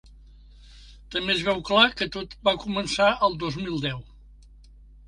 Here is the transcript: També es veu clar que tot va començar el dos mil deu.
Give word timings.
També 1.15 1.35
es 1.35 1.43
veu 1.49 1.61
clar 1.69 1.85
que 2.01 2.09
tot 2.17 2.35
va 2.49 2.57
començar 2.67 3.13
el 3.29 3.39
dos 3.47 3.63
mil 3.69 3.81
deu. 3.87 4.07